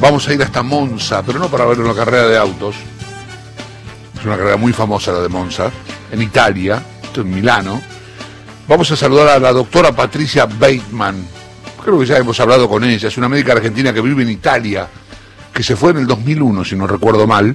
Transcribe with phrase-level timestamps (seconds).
[0.00, 2.74] Vamos a ir hasta Monza, pero no para ver una carrera de autos.
[4.18, 5.70] Es una carrera muy famosa la de Monza,
[6.10, 7.82] en Italia, esto en Milano.
[8.66, 11.22] Vamos a saludar a la doctora Patricia Bateman.
[11.84, 13.08] Creo que ya hemos hablado con ella.
[13.08, 14.88] Es una médica argentina que vive en Italia,
[15.52, 17.54] que se fue en el 2001, si no recuerdo mal.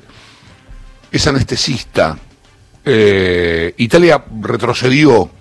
[1.12, 2.16] Es anestesista.
[2.86, 5.32] Eh, Italia retrocedió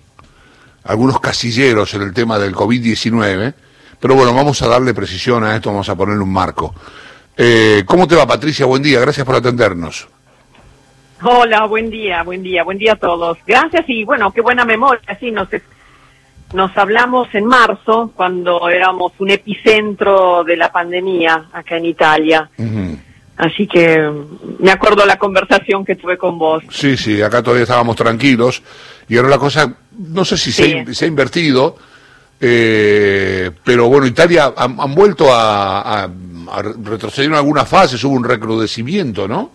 [0.85, 3.55] algunos casilleros en el tema del COVID-19
[3.99, 6.75] pero bueno, vamos a darle precisión a esto, vamos a ponerle un marco.
[7.37, 8.67] Eh, ¿Cómo te va, Patricia?
[8.67, 10.09] Buen día, gracias por atendernos.
[11.23, 13.39] Hola, buen día, buen día, buen día a todos.
[13.47, 15.49] Gracias y bueno, qué buena memoria, sí, nos,
[16.53, 22.51] nos hablamos en marzo, cuando éramos un epicentro de la pandemia acá en Italia.
[23.37, 24.09] Así que
[24.61, 26.63] me acuerdo la conversación que tuve con vos.
[26.71, 28.63] Sí, sí, acá todavía estábamos tranquilos
[29.09, 31.77] y ahora la cosa, no sé si se ha invertido,
[32.47, 36.11] eh, pero bueno, Italia han, vuelto a,
[36.85, 39.51] retroceder en algunas fases, hubo un recrudecimiento, ¿no?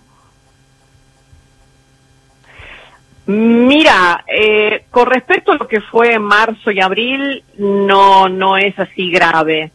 [3.27, 8.77] Mira, eh, con respecto a lo que fue en marzo y abril, no, no es
[8.79, 9.71] así grave.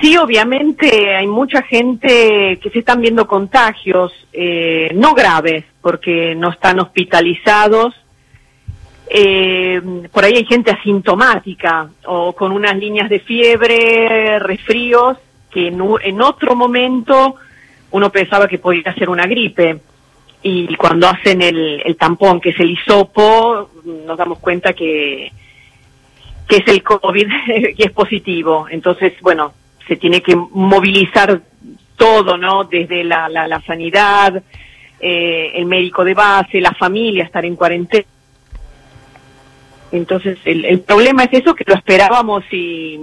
[0.00, 6.50] Sí, obviamente hay mucha gente que se están viendo contagios, eh, no graves, porque no
[6.50, 7.94] están hospitalizados,
[9.06, 15.18] eh, por ahí hay gente asintomática o con unas líneas de fiebre, resfríos,
[15.50, 17.36] que en, otro momento
[17.92, 19.78] uno pensaba que podía ser una gripe.
[20.42, 25.32] Y cuando hacen el, tampón, que es el hisopo, nos damos cuenta que,
[26.46, 27.28] que es el COVID
[27.76, 28.66] y es positivo.
[28.70, 29.54] Entonces, bueno,
[29.86, 31.40] se tiene que movilizar
[31.96, 32.64] todo, ¿no?
[32.64, 34.42] Desde la, la, sanidad,
[35.00, 38.04] eh, el médico de base, la familia, estar en cuarentena
[39.92, 43.00] entonces, el, problema es eso, que lo esperábamos y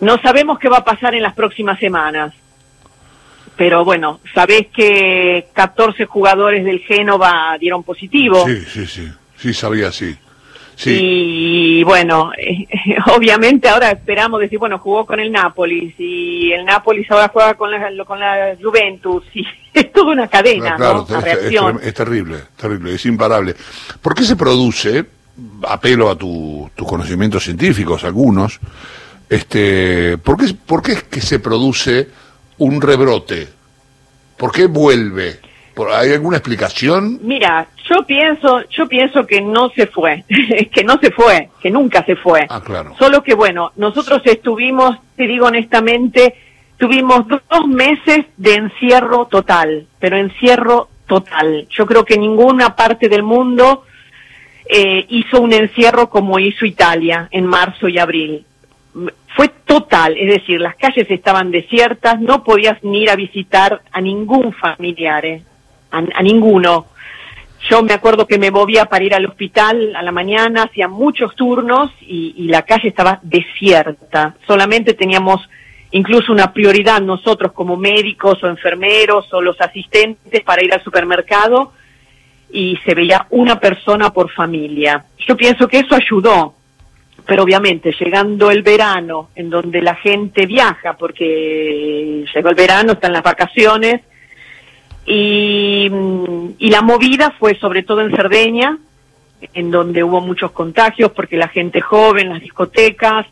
[0.00, 2.32] no sabemos qué va a pasar en las próximas semanas.
[3.56, 8.46] Pero bueno, sabés que 14 jugadores del Génova dieron positivo.
[8.46, 10.16] Sí, sí, sí, sí, sabía, sí.
[10.84, 12.32] Y bueno,
[13.16, 17.70] obviamente ahora esperamos decir, bueno, jugó con el Nápoles y el Nápoles ahora juega con
[17.70, 19.42] la, con la Juventus y
[19.80, 21.06] es toda una cadena, ¿no?
[21.80, 23.54] Es, terrible, terrible, es imparable.
[24.00, 25.04] ¿Por qué se produce,
[25.66, 28.60] apelo a tus conocimientos científicos, algunos,
[29.28, 32.08] este, ¿por qué, ¿por qué es que se produce
[32.58, 33.48] un rebrote?
[34.36, 35.40] ¿Por qué vuelve?
[35.92, 37.18] ¿Hay alguna explicación?
[37.22, 40.24] Mira, yo pienso, yo pienso que no se fue,
[40.72, 42.46] que no se fue, que nunca se fue.
[42.48, 42.94] Ah, claro.
[42.98, 46.34] Solo que bueno, nosotros estuvimos, te digo honestamente,
[46.78, 51.66] tuvimos dos meses de encierro total, pero encierro total.
[51.70, 53.84] Yo creo que ninguna parte del mundo
[54.68, 58.44] eh, hizo un encierro como hizo Italia en marzo y abril.
[59.36, 64.00] Fue total, es decir, las calles estaban desiertas, no podías ni ir a visitar a
[64.00, 65.24] ningún familiar.
[65.26, 65.42] Eh
[65.90, 66.86] a, ninguno.
[67.68, 71.34] Yo me acuerdo que me movía para ir al hospital a la mañana, hacía muchos
[71.34, 74.34] turnos y, la calle estaba desierta.
[74.46, 75.40] Solamente teníamos
[75.92, 81.72] incluso una prioridad nosotros como médicos o enfermeros o los asistentes para ir al supermercado
[82.50, 85.04] y se veía una persona por familia.
[85.26, 86.54] Yo pienso que eso ayudó,
[87.26, 93.12] pero obviamente llegando el verano en donde la gente viaja, porque llegó el verano, están
[93.12, 94.02] las vacaciones,
[95.04, 95.90] y,
[96.58, 98.78] y la movida fue sobre todo en Cerdeña,
[99.54, 103.26] en donde hubo muchos contagios porque la gente joven, las discotecas,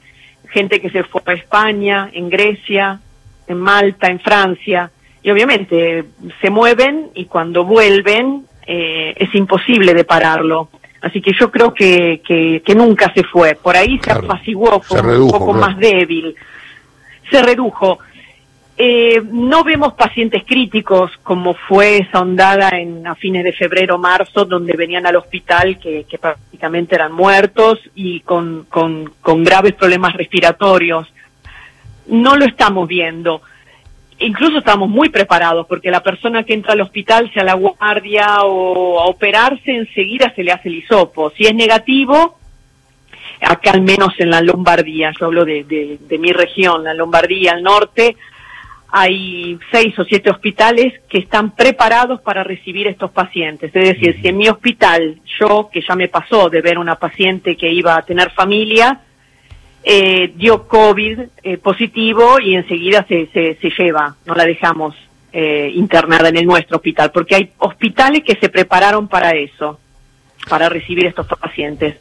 [0.51, 3.01] gente que se fue a España, en Grecia,
[3.47, 4.91] en Malta, en Francia,
[5.23, 6.05] y obviamente
[6.41, 10.69] se mueven y cuando vuelven eh, es imposible de pararlo.
[11.01, 13.55] Así que yo creo que, que, nunca se fue.
[13.55, 16.35] Por ahí se apaciguó, fue un poco más débil.
[17.31, 17.99] Se redujo.
[18.77, 24.45] Eh, no vemos pacientes críticos como fue esa ondada en, a fines de febrero, marzo,
[24.45, 31.07] donde venían al hospital que, prácticamente eran muertos y con, con, graves problemas respiratorios.
[32.09, 33.43] No lo estamos viendo.
[34.19, 39.01] Incluso estamos muy preparados porque la persona que entra al hospital, sea la guardia o
[39.01, 41.31] a operarse, enseguida se le hace el hisopo.
[41.31, 42.39] Si es negativo,
[43.41, 47.53] acá al menos en la Lombardía, yo hablo de, de, de mi región, la Lombardía,
[47.53, 48.17] al norte,
[48.97, 53.75] hay seis o siete hospitales que están preparados para recibir estos pacientes.
[53.75, 57.57] Es decir, si en mi hospital, yo, que ya me pasó de ver una paciente
[57.57, 59.01] que iba a tener familia,
[59.83, 64.95] eh, dio COVID eh, positivo y enseguida se, se, lleva, no la dejamos
[65.33, 69.81] eh, internada en el nuestro hospital, porque hay hospitales que se prepararon para eso,
[70.49, 71.97] para recibir estos pacientes.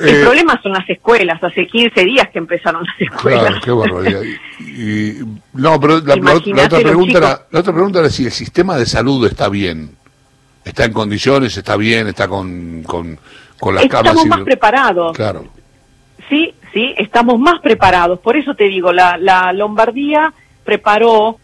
[0.00, 3.40] El Eh, problema son las escuelas, hace 15 días que empezaron las escuelas.
[3.40, 4.22] Claro, qué barbaridad.
[4.60, 5.24] Y- y-
[5.54, 8.32] no, pero la, la- la Imagínate otra pregunta era, la otra pregunta era si el
[8.32, 9.90] sistema de salud está bien.
[10.64, 13.18] Está en condiciones, está bien, está con, con,
[13.58, 14.06] con las camas.
[14.12, 15.16] Estamos y- más preparados.
[15.16, 15.44] Claro.
[16.28, 18.18] Sí, sí, estamos más preparados.
[18.20, 20.32] Por eso te digo, la, la Lombardía
[20.64, 21.38] preparó,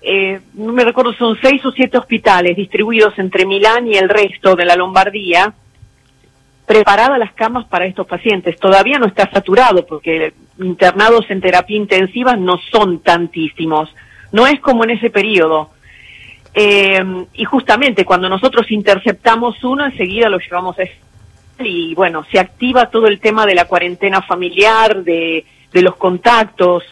[0.00, 4.56] eh, no me recuerdo, son seis o siete hospitales distribuidos entre Milán y el resto
[4.56, 5.52] de la Lombardía,
[6.66, 8.58] preparadas las camas para estos pacientes.
[8.58, 13.94] Todavía no está saturado porque internados en terapia intensiva no son tantísimos.
[14.32, 15.70] No es como en ese periodo.
[16.54, 20.84] Eh, y justamente cuando nosotros interceptamos uno, enseguida lo llevamos a
[21.58, 26.82] y bueno, se activa todo el tema de la cuarentena familiar, de, de los contactos.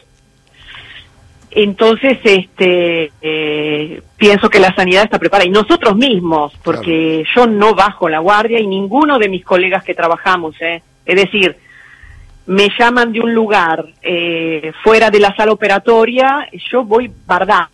[1.55, 5.47] Entonces, este, eh, pienso que la sanidad está preparada.
[5.47, 9.95] Y nosotros mismos, porque yo no bajo la guardia y ninguno de mis colegas que
[9.95, 10.83] trabajamos, ¿eh?
[11.05, 11.57] es decir,
[12.47, 17.69] me llaman de un lugar eh, fuera de la sala operatoria, yo voy bardá,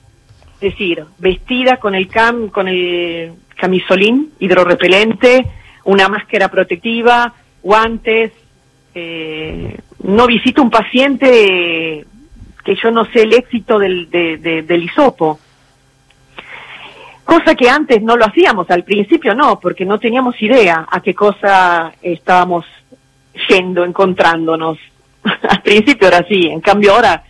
[0.60, 5.46] es decir, vestida con el cam, con el camisolín hidrorrepelente,
[5.84, 7.32] una máscara protectiva,
[7.62, 8.32] guantes,
[8.92, 12.04] eh, no visito un paciente
[12.69, 15.41] que yo no sé el éxito del, de- de- del hisopo.
[17.25, 21.15] Cosa que antes no lo hacíamos, al principio no, porque no teníamos idea a qué
[21.15, 22.67] cosa estábamos
[23.49, 24.76] yendo, encontrándonos.
[25.49, 27.25] al principio era así, en cambio ahora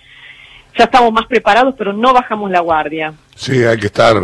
[0.76, 3.12] ya estamos más preparados, pero no bajamos la guardia.
[3.37, 4.17] Sí, hay que estar,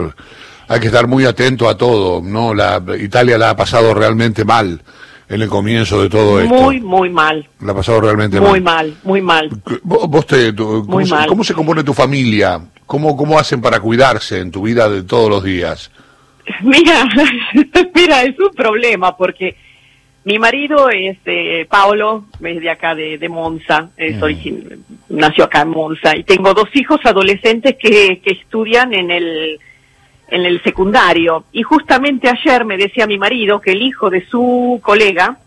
[0.66, 2.54] hay que estar muy atento a todo, ¿no?
[2.54, 4.80] La Italia la ha pasado realmente mal
[5.28, 6.54] en el comienzo de todo esto.
[6.54, 9.48] Muy, muy mal, La ha pasado realmente muy mal, muy mal.
[9.82, 11.26] ¿Vos, vos te, ¿cómo, Muy se, mal.
[11.28, 12.60] cómo se compone tu familia?
[12.86, 15.90] ¿Cómo, ¿Cómo hacen para cuidarse en tu vida de todos los días?
[16.62, 17.08] Mira,
[17.94, 19.56] mira, es un problema porque
[20.24, 24.78] mi marido es eh, Paolo, es de acá de, de Monza, es origin-
[25.08, 29.58] nació acá en Monza y tengo dos hijos adolescentes que, que estudian en el
[30.34, 34.80] en el secundario y justamente ayer me decía mi marido que el hijo de su
[34.82, 35.38] colega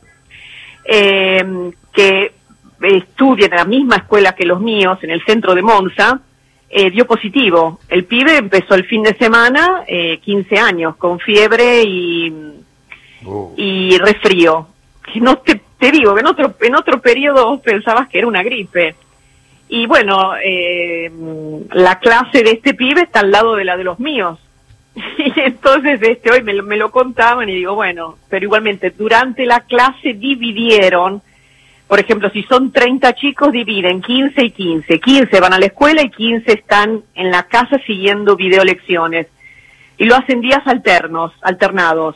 [0.85, 1.43] eh,
[1.93, 2.31] que
[2.81, 6.21] estudia en la misma escuela que los míos en el centro de Monza
[6.69, 7.79] eh, dio positivo.
[7.87, 12.33] El pibe empezó el fin de semana, eh, 15 años, con fiebre y,
[13.25, 13.53] Oh.
[13.57, 14.67] y resfrío.
[15.03, 18.43] Que No te, te digo que en otro, en otro periodo pensabas que era una
[18.43, 18.95] gripe.
[19.69, 21.11] Y bueno, eh,
[21.71, 24.39] la clase de este pibe está al lado de la de los míos.
[25.17, 29.45] Y entonces este hoy me lo, me lo contaban y digo, bueno, pero igualmente durante
[29.45, 31.21] la clase dividieron,
[31.87, 34.99] por ejemplo, si son 30 chicos, dividen 15 y 15.
[34.99, 39.27] 15 van a la escuela y 15 están en la casa siguiendo videolecciones.
[39.97, 42.15] Y lo hacen días alternos, alternados.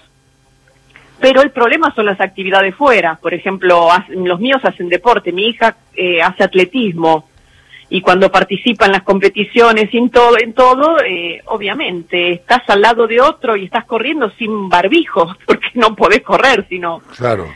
[1.20, 3.16] Pero el problema son las actividades fuera.
[3.16, 7.28] Por ejemplo, los míos hacen deporte, mi hija eh, hace atletismo
[7.94, 12.82] y cuando participa en las competiciones y en todo, en todo eh, obviamente estás al
[12.82, 17.48] lado de otro y estás corriendo sin barbijo porque no podés correr, sino Claro.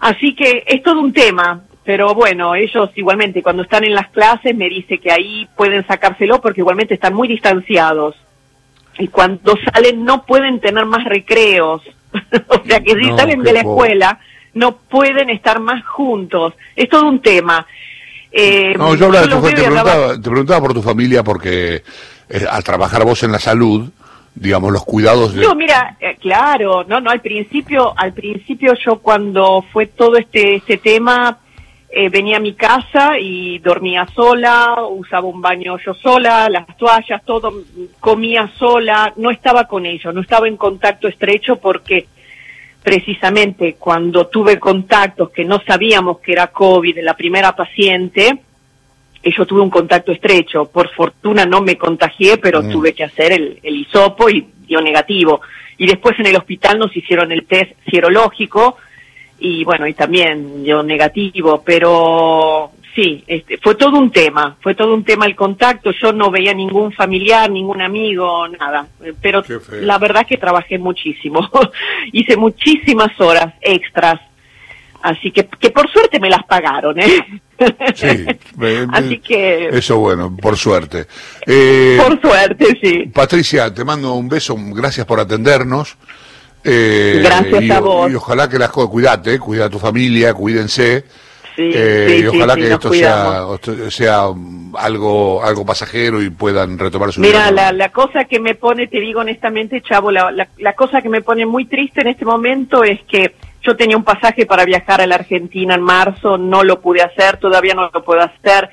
[0.00, 4.56] Así que es todo un tema, pero bueno, ellos igualmente cuando están en las clases
[4.56, 8.16] me dice que ahí pueden sacárselo porque igualmente están muy distanciados.
[8.98, 11.82] Y cuando salen no pueden tener más recreos.
[12.48, 14.18] o sea que si No, salen de la escuela
[14.54, 16.54] no pueden estar más juntos.
[16.74, 17.66] Es todo un tema.
[18.32, 21.82] Eh, No, yo hablaba de tu, te, preguntaba, te preguntaba por tu familia porque
[22.28, 23.88] eh, al trabajar vos en la salud,
[24.34, 25.42] digamos, los cuidados de...
[25.42, 30.56] No, mira, eh, claro, no, no, al principio, al principio yo cuando fue todo este,
[30.56, 31.38] este tema,
[31.90, 37.24] eh, venía a mi casa y dormía sola, usaba un baño yo sola, las toallas,
[37.24, 37.64] todo, mm,
[37.98, 42.06] comía sola, no estaba con ellos, no estaba en contacto estrecho porque
[42.82, 48.38] precisamente cuando tuve contactos que no sabíamos que era COVID de la primera paciente,
[49.22, 50.66] eh, yo tuve un contacto estrecho.
[50.66, 52.70] Por fortuna no me contagié, pero Mm.
[52.70, 55.40] tuve que hacer el, el hisopo y dio negativo.
[55.76, 58.76] Y después en el hospital nos hicieron el test serológico
[59.40, 64.92] y bueno, y también dio negativo, pero sí, este, fue todo un tema, fue todo
[64.92, 65.92] un tema el contacto.
[65.92, 68.88] Yo no veía ningún familiar, ningún amigo, nada.
[69.04, 71.48] Eh, Pero la verdad que trabajé muchísimo.
[72.12, 74.20] Hice muchísimas horas extras.
[75.00, 77.40] Así que, que por suerte me las pagaron, ¿eh?
[77.94, 78.26] Sí,
[78.92, 81.06] Así que, Eso bueno, por suerte.
[81.46, 83.06] Eh, por suerte, sí.
[83.14, 85.96] Patricia, te mando un beso, gracias por atendernos.
[86.64, 88.10] Eh, Gracias y, a vos.
[88.10, 91.04] Y ojalá que las cosas, cuídate, cuida a tu familia, cuídense.
[91.58, 92.92] Sí, eh, sí, ojalá sí, que esto
[93.90, 98.54] sea, um, algo, algo pasajero y puedan retomar su Mira, la, la cosa que me
[98.54, 102.06] pone, te digo honestamente, Chavo, la, la, la cosa que me pone muy triste en
[102.08, 103.34] este momento es que
[103.64, 107.38] Yo tenía un pasaje para viajar a la Argentina en marzo, no lo pude hacer,
[107.38, 108.70] todavía no lo puedo hacer.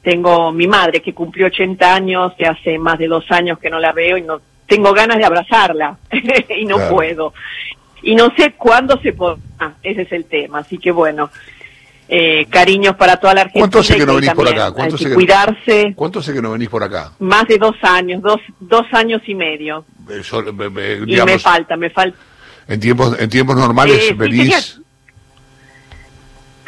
[0.00, 3.80] Tengo mi madre que cumplió 80 años, que hace más de dos años que no
[3.80, 5.98] la veo y no tengo ganas de abrazarla
[6.56, 6.94] y no Claro.
[6.94, 7.34] puedo.
[8.02, 10.60] Y no sé cuándo se podrá, ese es el tema.
[10.60, 11.28] Así que bueno,
[12.12, 13.62] eh, cariños para toda la Argentina.
[13.62, 14.72] ¿Cuánto hace que no venís por acá?
[14.72, 15.92] ¿Cuánto hace que cuidarse.
[15.94, 17.12] ¿Cuánto hace que no venís por acá?
[17.20, 19.84] Más de dos años, dos, dos años y medio.
[20.10, 22.18] Eh, yo, eh, eh, Y me falta, me falta.
[22.66, 24.80] en tiempos en tiempos normales Eh, sí, venís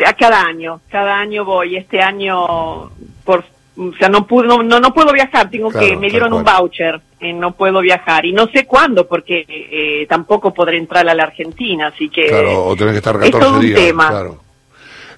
[0.07, 1.77] A cada año, cada año voy.
[1.77, 2.91] Este año,
[3.25, 3.45] por,
[3.77, 5.51] o sea, no puedo, no, no, no puedo viajar.
[5.51, 9.09] Tengo Claro, que, me dieron un voucher, eh, no puedo viajar y no sé cuándo
[9.09, 13.15] porque eh, tampoco podré entrar a la Argentina, así que claro, o tenés que estar
[13.17, 14.09] es 14 todo un días, tema.
[14.09, 14.41] claro.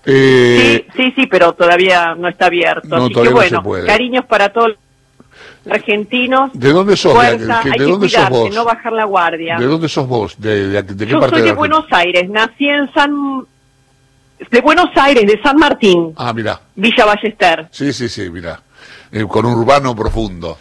[0.06, 2.88] Eh, sí, sí, sí, pero todavía no está abierto.
[2.88, 3.86] No, así que no se bueno, puede.
[3.86, 4.68] cariños para todos
[5.64, 6.50] los argentinos.
[6.52, 7.14] ¿De dónde sos?
[7.14, 8.54] Fuerza, ¿De, de- dónde sos cuidarse, vos?
[8.54, 9.56] no bajar la guardia.
[9.58, 10.34] ¿De dónde sos vos?
[10.38, 13.44] ¿De, de- qué Yo parte soy de Buenos Aires, nací en San...
[14.50, 16.60] De Buenos Aires, de San Martín, Ah, mira.
[16.74, 17.68] Villa Ballester.
[17.70, 18.60] Sí, sí, sí, mira.
[19.10, 20.58] Eh, con urbano profundo.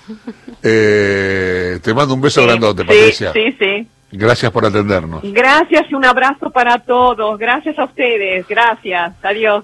[0.61, 3.33] Eh, te mando un beso Sí, grandote, sí, Patricia.
[3.33, 3.87] Sí, sí.
[4.15, 5.21] Gracias por atendernos.
[5.23, 7.37] Gracias y un abrazo para todos.
[7.39, 8.47] Gracias a ustedes.
[8.47, 9.13] Gracias.
[9.23, 9.63] Adiós.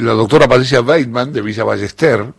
[0.00, 2.32] La doctora Patricia Weidman, de Villa Ballester,